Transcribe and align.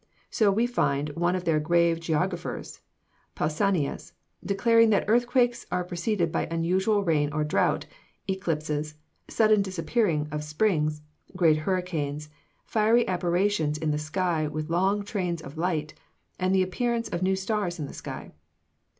So 0.31 0.51
we 0.51 0.65
find 0.65 1.09
one 1.09 1.35
of 1.35 1.43
their 1.45 1.59
grave 1.59 1.99
geographers, 1.99 2.81
Pausanias, 3.35 4.13
declaring 4.43 4.89
that 4.89 5.05
earthquakes 5.07 5.67
are 5.71 5.83
preceded 5.83 6.31
by 6.31 6.47
unusual 6.47 7.03
rain 7.03 7.31
or 7.31 7.43
drought, 7.43 7.85
eclipses, 8.27 8.95
sudden 9.29 9.61
disappearing 9.61 10.27
of 10.31 10.43
springs, 10.43 11.03
great 11.35 11.57
hurricanes, 11.57 12.29
fiery 12.65 13.07
apparitions 13.07 13.77
in 13.77 13.91
the 13.91 13.99
sky 13.99 14.47
with 14.47 14.71
long 14.71 15.03
trains 15.03 15.39
of 15.39 15.55
light, 15.59 15.93
and 16.39 16.51
the 16.55 16.63
appearance 16.63 17.07
of 17.07 17.21
new 17.21 17.35
stars 17.35 17.77
in 17.77 17.85
the 17.85 17.93
sky. 17.93 18.31